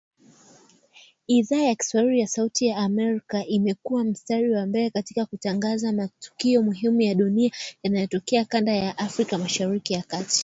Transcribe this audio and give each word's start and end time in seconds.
Idhaa 1.27 1.57
ya 1.63 1.75
kiswahili 1.75 2.19
ya 2.19 2.27
Sauti 2.27 2.65
ya 2.65 2.77
Amerika 2.77 3.45
imekua 3.45 4.03
mstari 4.03 4.51
wa 4.51 4.65
mbele 4.65 4.89
katika 4.89 5.25
kutangaza 5.25 5.91
matukio 5.91 6.63
muhimu 6.63 7.01
ya 7.01 7.15
dunia 7.15 7.49
na 7.49 7.55
yanayotokea 7.83 8.45
kanda 8.45 8.71
ya 8.73 8.97
Afrika 8.97 9.37
Mashariki 9.37 9.95
na 9.97 10.01
Kati. 10.01 10.39